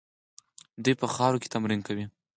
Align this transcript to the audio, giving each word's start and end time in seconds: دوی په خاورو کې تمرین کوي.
دوی 0.83 0.95
په 1.01 1.07
خاورو 1.13 1.41
کې 1.41 1.51
تمرین 1.53 1.81
کوي. 1.87 2.05